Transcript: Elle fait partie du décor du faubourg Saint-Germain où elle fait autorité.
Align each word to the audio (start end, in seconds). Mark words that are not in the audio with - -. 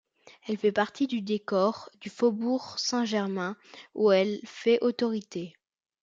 Elle 0.47 0.57
fait 0.57 0.71
partie 0.71 1.05
du 1.05 1.21
décor 1.21 1.91
du 1.99 2.09
faubourg 2.09 2.79
Saint-Germain 2.79 3.55
où 3.93 4.11
elle 4.11 4.39
fait 4.45 4.79
autorité. 4.83 5.55